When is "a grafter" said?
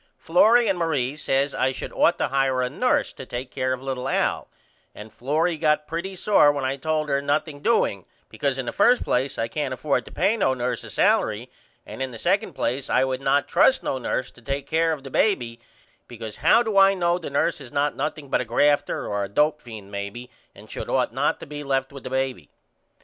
18.41-19.05